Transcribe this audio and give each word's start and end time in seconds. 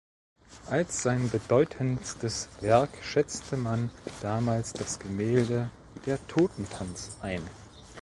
Als 0.67 1.03
sein 1.03 1.29
bedeutendstes 1.29 2.49
Werk 2.59 2.89
schätze 3.03 3.55
man 3.55 3.91
damals 4.23 4.73
das 4.73 4.97
Gemälde 4.97 5.69
"Der 6.07 6.17
Totentanz" 6.25 7.17
ein. 7.21 7.47